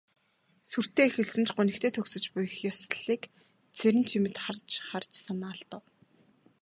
Сүртэй 0.69 1.07
эхэлсэн 1.09 1.43
ч 1.47 1.49
гунигтай 1.57 1.91
төгсөж 1.93 2.25
буй 2.31 2.43
их 2.49 2.55
ёслолыг 2.71 3.21
Цэрэнчимэд 3.77 4.35
харж 4.43 4.69
харж 4.87 5.11
санаа 5.25 5.51
алдав. 5.55 5.83